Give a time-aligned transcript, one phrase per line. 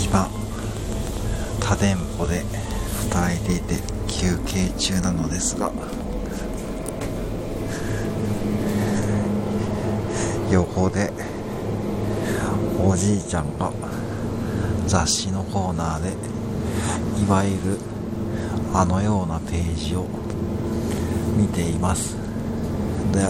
[0.00, 0.30] 今
[1.60, 2.44] 他店舗で
[3.10, 3.74] 働いていて
[4.06, 5.72] 休憩中なのですが
[10.50, 11.12] 横で
[12.80, 13.72] おじいちゃんが
[14.86, 16.12] 雑誌のコーナーで
[17.22, 17.78] いわゆる
[18.72, 20.06] あのようなページを
[21.36, 22.16] 見ています。
[23.12, 23.26] で